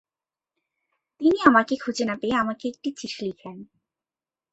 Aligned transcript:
তিনি 1.21 1.37
আমাকে 1.45 1.73
খুঁজে 1.83 2.03
না 2.05 2.15
পেয়ে 2.21 2.35
আমাকে 2.35 2.63
একটি 2.67 2.89
চিঠি 2.99 3.19
লিখেন। 3.25 3.57